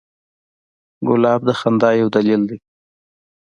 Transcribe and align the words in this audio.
ګلاب 1.07 1.41
د 1.47 1.49
خندا 1.59 1.89
یو 2.01 2.07
دلیل 2.15 2.41
دی. 2.49 2.57